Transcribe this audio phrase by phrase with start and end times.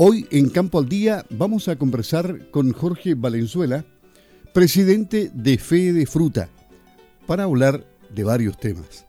[0.00, 3.84] Hoy en Campo al Día vamos a conversar con Jorge Valenzuela,
[4.54, 6.48] presidente de Fe de Fruta,
[7.26, 9.06] para hablar de varios temas.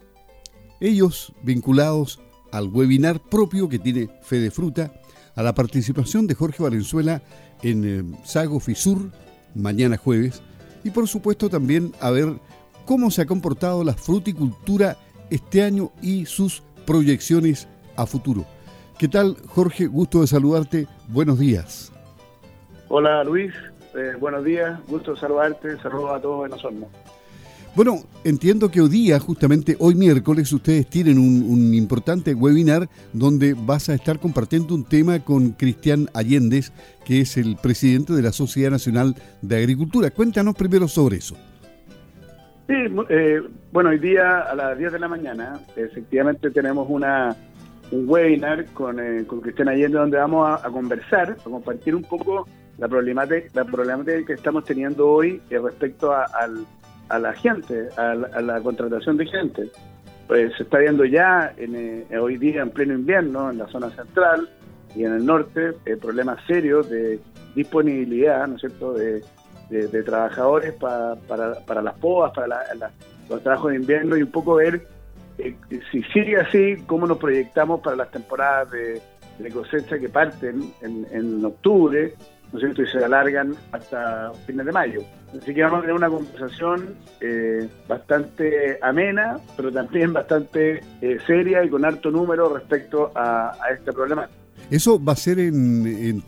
[0.79, 2.20] Ellos vinculados
[2.52, 4.92] al webinar propio que tiene Fe de Fruta,
[5.35, 7.21] a la participación de Jorge Valenzuela
[7.62, 9.12] en eh, Sago Fisur,
[9.53, 10.42] mañana jueves,
[10.83, 12.40] y por supuesto también a ver
[12.87, 14.97] cómo se ha comportado la fruticultura
[15.29, 18.48] este año y sus proyecciones a futuro.
[19.00, 19.88] ¿Qué tal, Jorge?
[19.88, 20.85] Gusto de saludarte.
[21.07, 21.90] Buenos días.
[22.90, 23.53] Hola, Luis.
[23.95, 24.77] Eh, buenos días.
[24.90, 25.77] Gusto de saludarte.
[25.77, 26.88] Saludos a todos en Osorno.
[27.77, 33.88] Bueno, entiendo que hoy día, justamente hoy miércoles, ustedes tienen un, importante webinar donde vas
[33.88, 36.73] a estar compartiendo un tema con Cristian Allendez,
[37.05, 40.12] que es el presidente de la Sociedad Nacional de Agricultura.
[40.12, 41.38] Cuéntanos primero sobre eso.
[42.68, 42.76] Sí,
[43.09, 47.35] eh, bueno, hoy día a las 10 de la mañana, efectivamente tenemos una,
[47.91, 52.48] un webinar con, eh, con Cristian Allende donde vamos a, conversar, a compartir un poco
[52.77, 56.65] la problemática, la problemática que estamos teniendo hoy eh, respecto al
[57.10, 59.70] a la gente, a la, contratación de gente.
[60.27, 63.90] Pues se está viendo ya en, eh, hoy día en pleno invierno en la zona
[63.90, 64.48] central
[64.95, 67.20] y en el norte eh, problemas serios de
[67.56, 69.23] disponibilidad, ¿no es cierto?, de,
[69.70, 72.64] de, trabajadores para, para las podas, para
[73.30, 74.82] los trabajos de invierno y un poco ver
[75.40, 75.56] eh,
[75.92, 79.02] si sigue así, cómo nos proyectamos para las temporadas de,
[79.54, 82.14] cosecha que parten en, en octubre
[82.52, 82.82] ¿no cierto?
[82.82, 85.02] Y se alargan hasta fines de mayo.
[85.40, 91.64] Así que vamos a tener una conversación eh, bastante amena, pero también bastante eh, seria
[91.64, 94.28] y con alto número respecto a, este problema.
[94.70, 96.23] ¿Eso va a ser en, en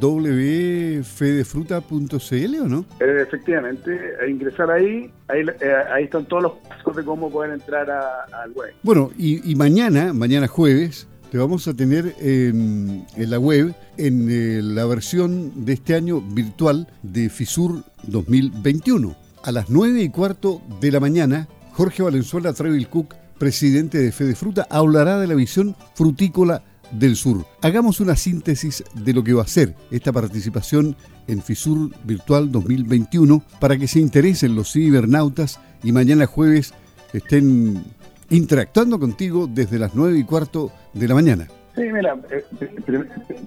[0.00, 2.84] www.fedefruta.cl o no?
[3.00, 5.46] Eh, efectivamente, ingresar ahí, ahí,
[5.92, 8.74] ahí, están todos los pasos de cómo poder entrar al web.
[8.82, 14.62] Bueno, y, y mañana, mañana jueves, te vamos a tener en, la web, en eh,
[14.62, 19.14] la versión de este año virtual de FISUR 2021.
[19.42, 24.34] A las 9 y cuarto de la mañana, Jorge Valenzuela Treville Cook, presidente de Fede
[24.34, 27.44] Fruta, hablará de la visión frutícola del sur.
[27.62, 33.42] Hagamos una síntesis de lo que va a ser esta participación en FISUR Virtual 2021
[33.60, 36.74] para que se interesen los cibernautas y mañana jueves
[37.12, 37.84] estén
[38.30, 41.46] interactuando contigo desde las 9 y cuarto de la mañana.
[41.74, 42.44] Sí, mira, eh,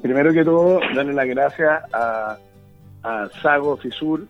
[0.01, 2.37] primero que todo, darle las gracias a,
[3.41, 4.27] Sago Fisur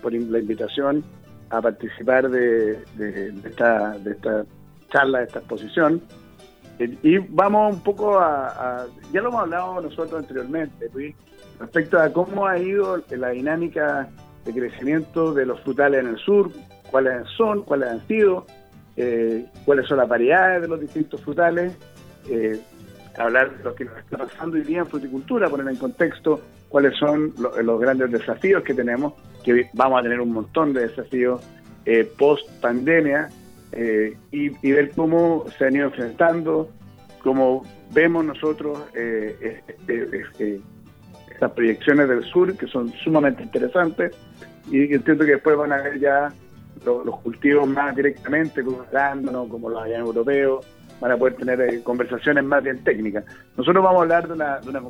[0.00, 1.04] por la invitación
[1.50, 2.78] a participar de,
[3.44, 4.44] esta, de esta
[4.90, 6.00] charla, de esta exposición.
[6.78, 10.90] Eh, y vamos un poco a, ya lo hemos hablado nosotros anteriormente,
[11.60, 14.08] respecto a cómo ha ido la dinámica
[14.44, 16.50] de crecimiento de los frutales en el sur,
[16.90, 18.46] cuáles son, cuáles han sido,
[18.96, 21.76] eh, cuáles son las variedades de los distintos frutales,
[22.28, 22.60] eh,
[23.16, 26.96] hablar de lo que nos está pasando hoy día en fruticultura, poner en contexto cuáles
[26.98, 29.14] son los grandes desafíos que tenemos,
[29.44, 31.40] que vamos a tener un montón de desafíos
[31.86, 33.28] eh, post pandemia,
[34.30, 36.70] y, ver cómo se han ido enfrentando,
[37.22, 38.78] cómo vemos nosotros
[41.30, 44.16] estas proyecciones del sur, que son sumamente interesantes,
[44.70, 46.32] y entiendo que después van a ver ya
[46.84, 50.66] los, cultivos más directamente, como el arándano, como los allá europeos,
[51.04, 53.26] para poder tener eh, conversaciones más bien técnicas.
[53.58, 54.80] Nosotros vamos a hablar de una, de una,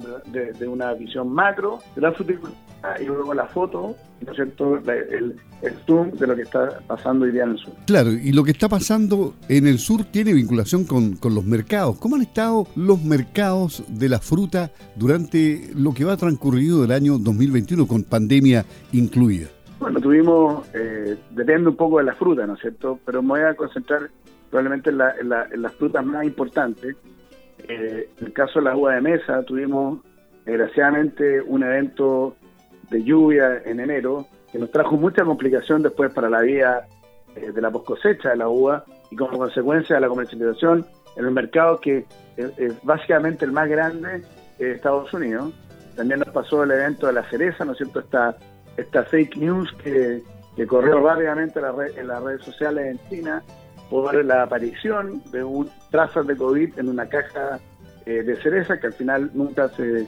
[0.57, 2.55] de, una visión macro de la fruticultura
[3.01, 7.25] y luego la foto, ¿no es cierto?, el, el, zoom de lo que está pasando
[7.25, 7.73] hoy día en el sur.
[7.89, 11.99] Claro, y lo que está pasando en el sur tiene vinculación con, con los mercados.
[11.99, 17.19] ¿Cómo han estado los mercados de la fruta durante lo que va transcurrido del año
[17.19, 19.49] 2021 con pandemia incluida?
[19.81, 23.01] Bueno, tuvimos, eh, depende un poco de la fruta, ¿no es cierto?
[23.05, 24.11] Pero me voy a concentrar
[24.55, 25.29] probablemente en,
[25.63, 26.95] las frutas más importantes.
[27.67, 29.99] Eh, en el caso de la uva de mesa, tuvimos
[30.45, 32.37] desgraciadamente un evento
[32.89, 36.83] de lluvia en enero que nos trajo mucha complicación después para la vía
[37.35, 41.27] eh, de la post cosecha de la uva y como consecuencia de la comercialización en
[41.27, 42.05] un mercado que
[42.37, 42.53] es,
[42.85, 44.23] básicamente el más grande
[44.61, 45.53] de Estados Unidos.
[45.97, 47.99] También nos pasó el evento de la cereza, ¿no es cierto?
[47.99, 48.37] Esta
[48.77, 50.23] esta fake news que,
[50.69, 53.43] corrió rápidamente en, las redes sociales en China
[53.95, 57.61] por la aparición de un trazas de COVID en una caja
[58.07, 60.05] eh, de cereza que al final nunca se,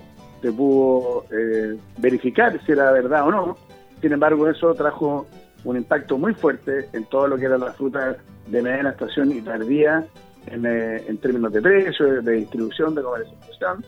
[0.57, 3.57] pudo eh, verificar si era verdad o no.
[4.01, 5.29] Sin embargo, eso trajo
[5.63, 8.17] un impacto muy fuerte en todo lo que era la fruta
[8.49, 10.05] de mediana estación y tardía
[10.49, 13.85] en, eh, términos de precio, de distribución, de comercialización.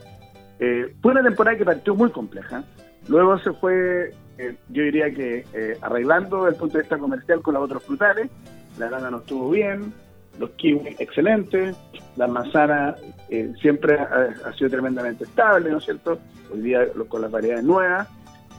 [1.01, 2.63] fue una temporada que partió muy compleja.
[3.09, 7.53] Luego se fue eh, yo diría que eh, arreglando el punto de vista comercial con
[7.53, 8.29] las otros frutales,
[8.77, 9.93] la lana no estuvo bien,
[10.39, 11.75] los kiwis excelentes,
[12.15, 12.95] la manzana
[13.29, 16.19] eh, siempre ha, sido tremendamente estable, ¿no es cierto?
[16.51, 18.07] Hoy día con las variedades nuevas.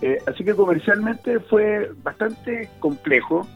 [0.02, 3.46] Eh, así que comercialmente fue bastante complejo.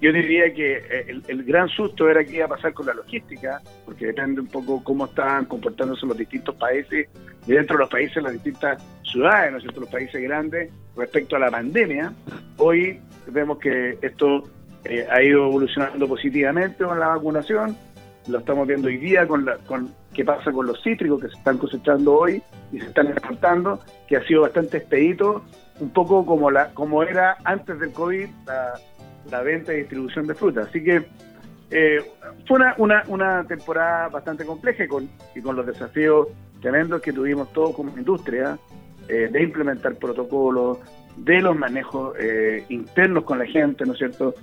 [0.00, 3.60] Yo diría que eh, el, gran susto era qué iba a pasar con la logística,
[3.84, 7.08] porque depende un poco cómo estaban comportándose los distintos países
[7.46, 11.36] y dentro de los países las distintas ciudades, ¿no es cierto?, los países grandes respecto
[11.36, 12.14] a la pandemia.
[12.56, 14.44] Hoy vemos que esto
[14.84, 17.76] eh, ha ido evolucionando positivamente con la vacunación,
[18.26, 21.36] lo estamos viendo hoy día con, la, con qué pasa con los cítricos que se
[21.36, 22.42] están cosechando hoy
[22.72, 25.44] y se están exportando, que ha sido bastante expedito,
[25.78, 28.74] un poco como la como era antes del COVID la,
[29.30, 30.62] la venta y distribución de fruta.
[30.62, 31.06] Así que
[31.70, 32.00] eh,
[32.46, 36.28] fue una, una, temporada bastante compleja y con, y con los desafíos
[36.60, 38.58] tremendos que tuvimos todos como industria
[39.08, 40.78] eh, de implementar protocolos,
[41.16, 44.34] de los manejos eh, internos con la gente, ¿no es cierto?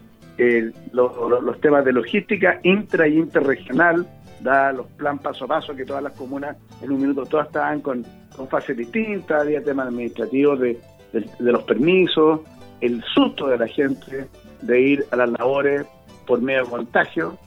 [0.92, 4.06] los, temas de logística intra y interregional,
[4.39, 7.81] da los plan paso a paso que todas las comunas en un minuto todas estaban
[7.81, 8.06] con,
[8.36, 10.80] con fases distintas, había temas administrativos de,
[11.12, 12.42] de los permisos,
[12.81, 14.28] el susto de la gente,
[14.62, 15.86] de ir a las labores
[16.25, 17.38] por medio de contagio.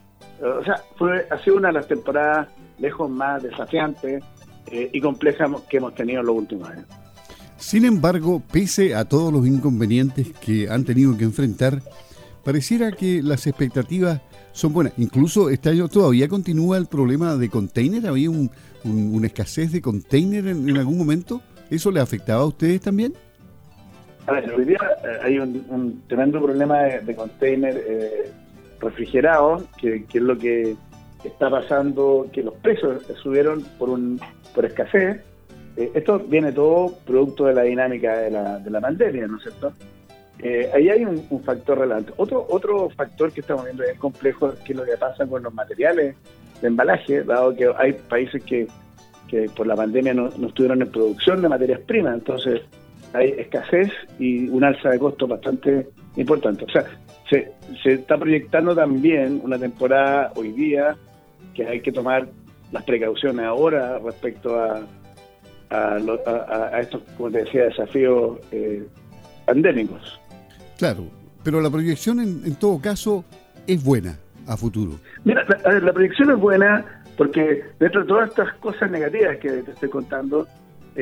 [0.42, 2.48] O sea, fue, ha sido una de las temporadas
[2.78, 4.24] lejos más desafiantes
[4.70, 6.86] eh, y complejas que hemos tenido en los últimos años.
[7.56, 11.82] Sin embargo, pese a todos los inconvenientes que han tenido que enfrentar,
[12.42, 14.22] pareciera que las expectativas
[14.52, 14.94] son buenas.
[14.96, 18.06] Incluso este año todavía continúa el problema de container.
[18.06, 21.42] ¿Había una escasez de container en, algún momento?
[21.68, 23.14] ¿Eso le afectaba a ustedes también?
[24.30, 28.30] Hoy día eh, hay un, tremendo problema de, container eh,
[28.78, 30.76] refrigerado, que, es lo que
[31.24, 34.20] está pasando, que los precios subieron por, un,
[34.54, 35.20] por escasez.
[35.76, 39.42] Eh, esto viene todo producto de la dinámica de la, de la pandemia, ¿no es
[39.42, 39.72] cierto?
[40.74, 42.12] ahí hay un, factor relevante.
[42.16, 45.52] Otro, otro factor que estamos viendo es complejo, que es lo que pasa con los
[45.52, 46.16] materiales
[46.62, 48.66] de embalaje, dado que hay países que,
[49.28, 52.62] que por la pandemia no, no estuvieron en producción de materias primas, entonces
[53.12, 56.64] hay escasez y un alza de costos bastante importante.
[56.64, 56.84] O sea,
[57.28, 57.52] se,
[57.82, 60.96] se está proyectando también una temporada hoy día
[61.54, 62.28] que hay que tomar
[62.72, 64.82] las precauciones ahora respecto a,
[65.70, 68.86] a, estos, como te decía, desafíos eh,
[69.46, 70.20] pandémicos.
[70.78, 71.04] Claro,
[71.42, 73.24] pero la proyección en, en, todo caso
[73.66, 74.92] es buena a futuro.
[75.24, 79.70] Mira, la, la proyección es buena porque dentro de todas estas cosas negativas que te
[79.72, 80.46] estoy contando,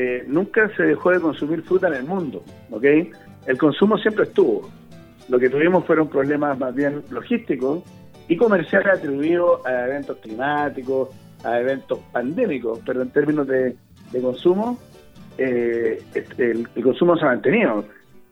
[0.01, 2.85] eh, nunca se dejó de consumir fruta en el mundo, ¿ok?
[3.47, 4.71] El consumo siempre estuvo.
[5.29, 7.83] Lo que tuvimos fueron problemas más bien logísticos
[8.29, 11.09] y comerciales atribuidos a eventos climáticos,
[11.43, 13.75] a eventos pandémicos, pero en términos de,
[14.23, 14.79] consumo,
[15.37, 16.01] eh,
[16.37, 17.85] el, consumo se ha mantenido.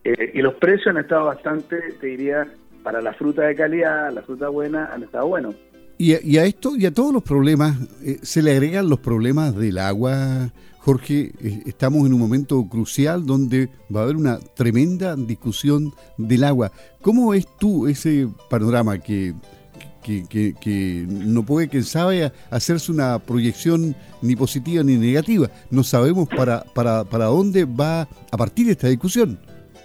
[0.05, 2.47] Eh, y los precios han estado bastante, te diría,
[2.85, 5.57] para la fruta de calidad, la fruta buena, han estado buenos.
[5.99, 7.77] Y a, esto y a todos los problemas
[8.23, 10.51] se le agregan los problemas del agua,
[10.87, 16.45] Jorge, eh, estamos en un momento crucial donde va a haber una tremenda discusión del
[16.45, 16.71] agua.
[17.03, 19.35] ¿Cómo ves tú ese panorama que,
[20.01, 25.51] que, no puede, quien sabe, hacerse una proyección ni positiva ni negativa?
[25.73, 29.41] No sabemos para, para, para dónde va a partir esta discusión.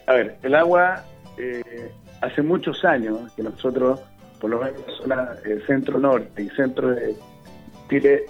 [0.05, 1.03] A ver, el agua,
[1.39, 1.91] eh,
[2.21, 3.99] hace muchos años que nosotros,
[4.41, 7.15] por lo menos en la eh, centro-norte y centro de
[7.89, 8.25] Chile,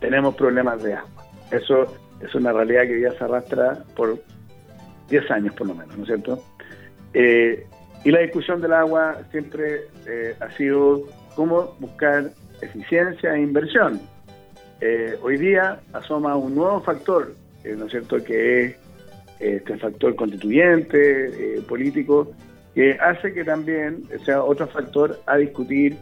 [0.00, 1.24] tenemos problemas de agua.
[1.50, 1.86] Eso
[2.20, 4.18] es una realidad que ya se arrastra por
[5.08, 6.42] 10 años por lo menos, ¿no es cierto?
[7.14, 7.66] Eh,
[8.04, 11.04] y la discusión del agua siempre eh, ha sido
[11.34, 14.00] cómo buscar eficiencia e inversión.
[14.80, 18.76] Eh, hoy día asoma un nuevo factor, ¿no es cierto?, que es
[19.40, 22.32] este factor constituyente, político,
[22.76, 25.96] que hace que también sea otro factor a discutir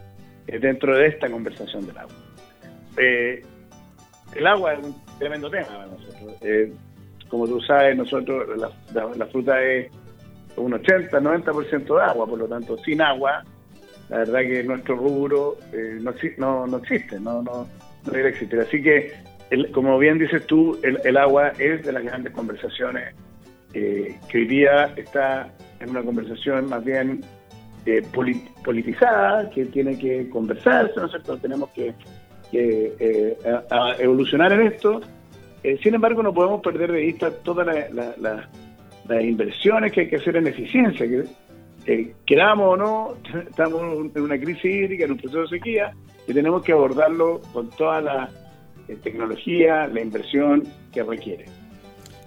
[0.45, 2.15] dentro de esta conversación del agua.
[2.97, 6.33] el agua es un tremendo tema para nosotros.
[6.41, 6.73] Eh,
[7.29, 8.45] como tú sabes, nosotros
[8.85, 9.89] la, fruta es
[10.57, 13.45] un 80, 90% de agua, por lo tanto, sin agua,
[14.09, 17.69] la verdad que nuestro rubro eh, no, no, no, existe, no, no,
[18.05, 18.59] no debe existir.
[18.59, 19.13] Así que,
[19.73, 23.15] como bien dices tú, el, agua es de las grandes conversaciones
[23.73, 25.49] eh, que hoy día está
[25.85, 27.21] en una conversación más bien
[28.63, 31.37] politizada, que tiene que conversarse, ¿no es cierto?
[31.37, 31.93] Tenemos que
[32.51, 33.37] eh,
[33.99, 35.01] evolucionar en esto.
[35.63, 40.35] Eh, sin embargo, no podemos perder de vista todas las inversiones que hay que hacer
[40.37, 41.07] en eficiencia.
[41.85, 43.13] Que, queramos o no,
[43.49, 43.81] estamos
[44.15, 45.93] en una crisis hídrica, en un proceso de sequía,
[46.27, 48.29] y tenemos que abordarlo con toda la
[48.87, 51.45] eh, tecnología, la inversión que requiere.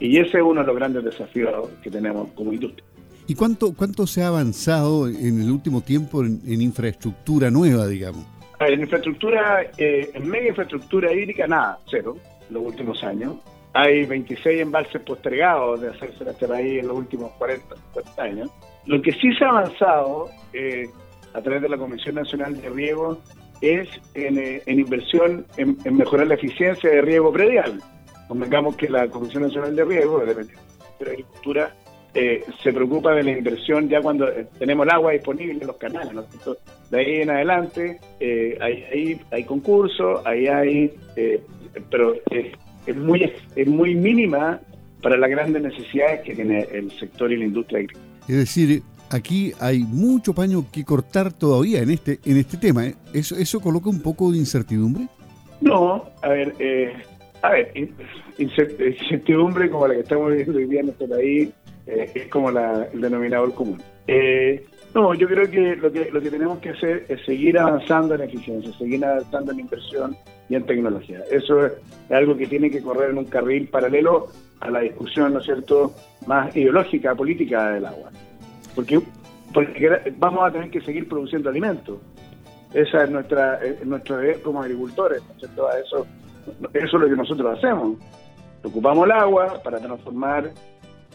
[0.00, 2.85] Y ese es uno de los grandes desafíos que tenemos como industria.
[3.29, 8.25] ¿Y cuánto, cuánto se ha avanzado en el último tiempo en infraestructura nueva, digamos?
[8.61, 12.17] en infraestructura, eh, en mega infraestructura hídrica, nada, cero,
[12.51, 13.37] los últimos años.
[13.73, 18.51] Hay 26 embalses postergados de hacerse en este país en los últimos 40, 50 años.
[18.87, 20.89] Lo que sí se ha avanzado eh,
[21.35, 23.21] a través de la Comisión Nacional de Riego
[23.61, 27.81] es en, eh, inversión en, mejorar la eficiencia de riego predial.
[28.27, 31.75] Convengamos que la Comisión Nacional de Riego, de la Agricultura,
[32.15, 35.77] eh, se preocupa de la inversión ya cuando eh, tenemos el agua disponible en los
[35.77, 36.12] canales.
[36.91, 40.93] De ahí en adelante eh, hay, hay, concursos, ahí hay,
[41.91, 44.59] pero es, muy, es muy mínima
[45.03, 48.05] para las grandes necesidades que tiene el sector y la industria agrícola.
[48.27, 52.87] Es decir, aquí hay mucho paño que cortar todavía en este en este tema.
[53.12, 55.09] ¿Eso, ¿Eso coloca un poco de incertidumbre?
[55.61, 56.55] No, a ver,
[57.43, 57.73] a ver,
[58.38, 61.50] incertidumbre como la que estamos viviendo hoy día en este país
[61.88, 63.83] eh, es como el denominador común.
[64.07, 64.64] Eh,
[64.95, 68.23] no, yo creo que lo, que lo que tenemos que hacer es seguir avanzando en
[68.23, 70.16] eficiencia, seguir avanzando en inversión
[70.50, 71.21] y en tecnología.
[71.30, 71.73] Eso es
[72.11, 74.28] algo que tiene que correr en un carril paralelo
[74.61, 75.95] a la discusión, ¿no es cierto?,
[76.26, 78.11] más ideológica, política del agua.
[78.75, 79.00] Porque,
[79.52, 81.99] porque vamos a tener que seguir produciendo alimentos.
[82.75, 85.68] Esa es nuestra nuestro deber como agricultores, ¿no es cierto?
[85.73, 86.07] Eso,
[86.75, 87.97] eso es lo que nosotros hacemos.
[88.62, 90.50] Ocupamos el agua para transformar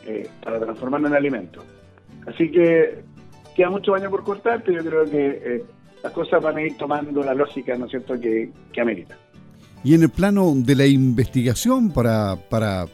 [0.06, 1.64] eh, para transformarlo en alimento.
[2.28, 3.04] Así que
[3.56, 5.64] queda mucho baño por cortar, pero yo creo que eh,
[6.04, 9.18] las cosas van a ir tomando la lógica, ¿no es cierto?, que, que amerita.
[9.84, 12.86] Y en el plano de la investigación para, para,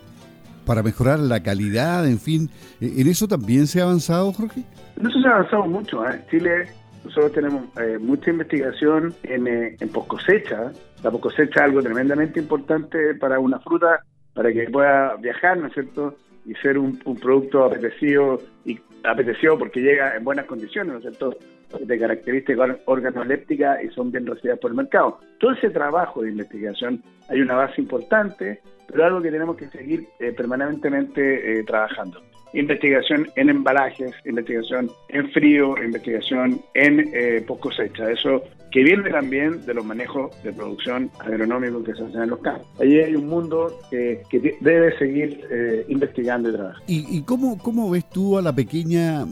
[0.66, 2.50] para mejorar la calidad, en fin,
[2.82, 4.64] eh, ¿en eso también se ha avanzado, Jorge?
[5.00, 6.08] En eso se ha avanzado mucho.
[6.10, 6.68] En Chile
[7.06, 7.64] nosotros tenemos
[8.02, 10.72] mucha investigación en, en post cosecha.
[11.04, 15.68] La post cosecha es algo tremendamente importante para una fruta, para que pueda viajar, ¿no
[15.68, 16.16] es cierto?,
[16.50, 21.38] y ser un, producto apetecido y apetecido porque llega en buenas condiciones, ¿no es cierto?
[21.80, 25.20] de características organolépticas y son bien recibidas por el mercado.
[25.40, 30.08] Todo ese trabajo de investigación hay una base importante, pero algo que tenemos que seguir
[30.20, 32.22] eh, permanentemente eh, trabajando
[32.54, 38.12] investigación en embalajes, investigación en frío, investigación en eh, post cosecha.
[38.12, 42.40] Eso que viene también de los manejos de producción agronómicos que se hacen en los
[42.40, 42.68] campos.
[42.80, 44.22] Allí hay un mundo que,
[44.62, 46.84] debe seguir eh, investigando y trabajando.
[46.88, 49.26] ¿Y, cómo, cómo, ves tú a la pequeña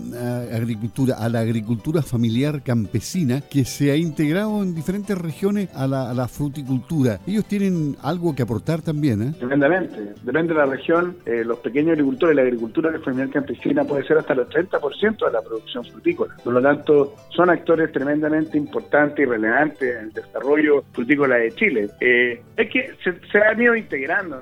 [0.51, 6.27] agricultura, a la agricultura familiar campesina que se ha integrado en diferentes regiones a la,
[6.27, 7.19] fruticultura?
[7.27, 9.33] Ellos tienen algo que aportar también, ¿eh?
[9.37, 10.13] Tremendamente.
[10.23, 14.33] Depende de la región, eh, los pequeños agricultores, la agricultura familiar campesina puede ser hasta
[14.33, 16.35] el 30% de la producción frutícola.
[16.43, 21.89] Por lo tanto, son actores tremendamente importantes y relevantes en el desarrollo frutícola de Chile.
[21.99, 22.91] Eh, es que
[23.31, 24.41] se, han ido integrando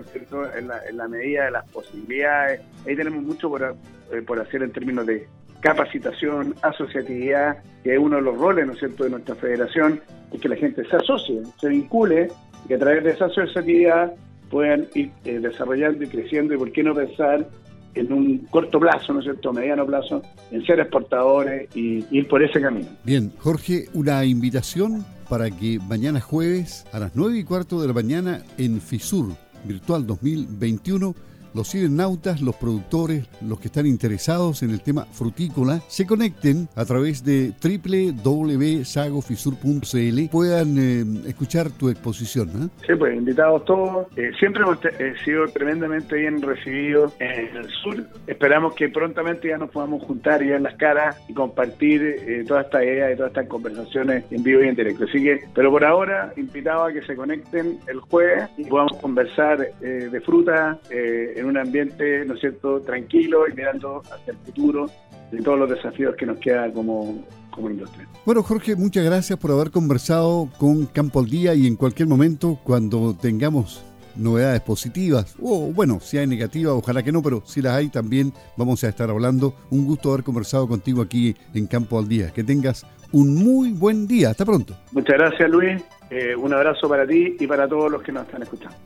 [0.55, 2.61] En, la, medida de las posibilidades.
[2.87, 5.27] Ahí tenemos mucho por, eh, por hacer en términos de
[5.65, 9.99] capacitación, asociatividad, que es uno de los roles, ¿no es cierto?, de nuestra federación,
[10.31, 12.27] es que la gente se asocie, se vincule
[12.67, 14.13] y a través de esa asociatividad
[14.49, 17.47] puedan ir eh, desarrollando y creciendo y por qué no pensar
[17.95, 22.43] en un corto plazo, ¿no es cierto?, mediano plazo, en ser exportadores y ir por
[22.43, 22.87] ese camino.
[23.03, 27.93] Bien, Jorge, una invitación para que mañana jueves a las 9 y cuarto de la
[27.93, 31.15] mañana en FISUR Virtual 2021
[31.55, 36.83] los cibernautas, los productores, los que están interesados en el tema frutícola, se conecten a
[36.83, 42.49] través de www.sagofisur.cl, puedan eh, escuchar tu exposición.
[42.53, 42.69] ¿no?
[42.85, 44.07] Sí, pues invitados todos.
[44.17, 48.05] Eh, siempre hemos eh, sido tremendamente bien recibidos en el sur.
[48.27, 52.83] Esperamos que prontamente ya nos podamos juntar y ver las caras y compartir toda esta
[52.83, 55.05] idea y todas estas conversaciones en vivo y en directo.
[55.05, 59.69] Así que, pero por ahora, invitados a que se conecten el jueves y podamos conversar
[59.79, 64.89] de fruta en un ambiente, ¿no es cierto?, tranquilo y mirando hacia el futuro
[65.31, 68.07] de todos los desafíos que nos quedan como, como industria.
[68.25, 72.59] Bueno, Jorge, muchas gracias por haber conversado con Campo al Día y en cualquier momento,
[72.63, 73.83] cuando tengamos
[74.15, 78.33] novedades positivas, o bueno, si hay negativas, ojalá que no, pero si las hay también
[78.57, 79.55] vamos a estar hablando.
[79.69, 82.31] Un gusto haber conversado contigo aquí en Campo al Día.
[82.31, 84.29] Que tengas un muy buen día.
[84.29, 84.75] Hasta pronto.
[84.91, 85.83] Muchas gracias, Luis.
[86.09, 88.77] Eh, un abrazo para ti y para todos los que nos están escuchando.